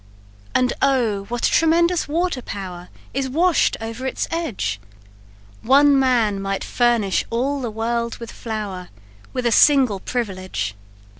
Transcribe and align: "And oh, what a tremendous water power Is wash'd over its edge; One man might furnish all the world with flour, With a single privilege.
"And 0.55 0.73
oh, 0.81 1.25
what 1.25 1.45
a 1.45 1.51
tremendous 1.51 2.07
water 2.07 2.41
power 2.41 2.89
Is 3.13 3.29
wash'd 3.29 3.77
over 3.79 4.07
its 4.07 4.27
edge; 4.31 4.79
One 5.61 5.99
man 5.99 6.41
might 6.41 6.63
furnish 6.63 7.23
all 7.29 7.61
the 7.61 7.69
world 7.69 8.17
with 8.17 8.31
flour, 8.31 8.89
With 9.31 9.45
a 9.45 9.51
single 9.51 9.99
privilege. 9.99 10.73